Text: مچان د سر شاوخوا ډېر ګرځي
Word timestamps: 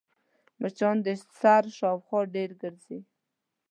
مچان 0.61 0.95
د 1.05 1.07
سر 1.39 1.63
شاوخوا 1.77 2.19
ډېر 2.35 2.49
ګرځي 2.61 2.99